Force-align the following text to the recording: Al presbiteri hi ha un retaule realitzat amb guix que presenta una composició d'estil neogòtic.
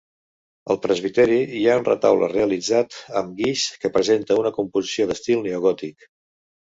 Al 0.75 0.79
presbiteri 0.85 1.35
hi 1.59 1.61
ha 1.67 1.75
un 1.81 1.85
retaule 1.89 2.29
realitzat 2.33 2.97
amb 3.21 3.37
guix 3.43 3.67
que 3.85 3.93
presenta 3.99 4.39
una 4.45 4.53
composició 4.59 5.07
d'estil 5.13 5.45
neogòtic. 5.51 6.09